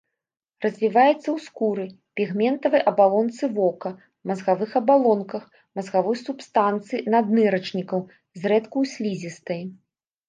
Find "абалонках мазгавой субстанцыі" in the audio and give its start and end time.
4.81-7.03